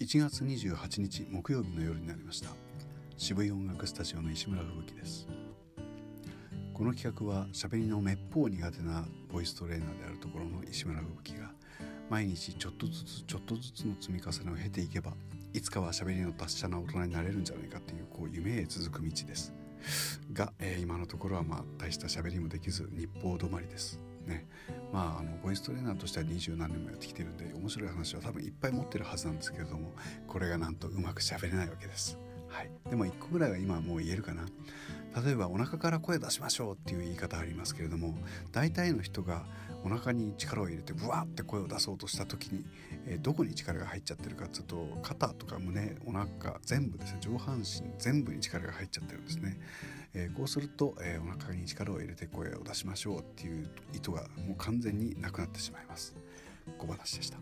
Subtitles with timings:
[0.00, 2.50] 1月28日木曜日の夜になりました。
[3.16, 5.26] 渋い音楽スタジオの石村吹雪です。
[6.72, 11.50] この企画は喋りのめっぽう苦手なボイストレーナーであるところの石村吹雪が
[12.08, 15.14] 毎日ちょっとずつちょっとずつの積み重ねを経ていけば
[15.52, 19.52] いつかは喋りの達者な大人になれるんじゃないかっていうこう夢へ続く道です。
[20.32, 23.98] が、えー、今のところはまあ大した喋りもできず日報止まりです。
[24.28, 24.46] ね。
[24.92, 29.92] まああのボイストレーナーとしては二十何年もやってきてるんで面白い話は多分いっぱい持ってるはずなんですけれども
[30.26, 32.18] これがなんとうまく喋れないわけです。
[32.48, 34.46] はい、でも1個ぐらいは今もう言えるかな。
[35.24, 38.14] 例えばお腹から声出しましょうっていう言い方ありますけれども
[38.52, 39.46] 大体の人が
[39.84, 42.64] お腹に力を入れてブワーって声を出そうとした時に、
[43.06, 49.58] えー、どこに力が入っちゃってるかっていうと肩とか胸お腹全部ですね上半身全部に力が入っちゃってるんですね、
[50.14, 56.16] えー、こうすると、えー、お腹に力を入れて声を出しましょうっていう意図がもう完全になくなってしまいます。
[56.78, 57.38] 小話でした。